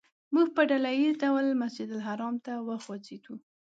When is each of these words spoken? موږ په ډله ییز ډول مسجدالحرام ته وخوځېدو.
موږ 0.33 0.47
په 0.55 0.61
ډله 0.69 0.89
ییز 0.99 1.15
ډول 1.23 1.45
مسجدالحرام 1.63 2.35
ته 2.45 2.53
وخوځېدو. 2.67 3.35